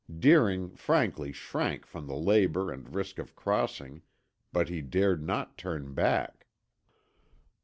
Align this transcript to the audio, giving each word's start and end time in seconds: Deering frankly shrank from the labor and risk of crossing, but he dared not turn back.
Deering 0.17 0.71
frankly 0.71 1.31
shrank 1.31 1.85
from 1.85 2.07
the 2.07 2.15
labor 2.15 2.71
and 2.71 2.95
risk 2.95 3.19
of 3.19 3.35
crossing, 3.35 4.01
but 4.51 4.67
he 4.67 4.81
dared 4.81 5.21
not 5.21 5.59
turn 5.59 5.93
back. 5.93 6.47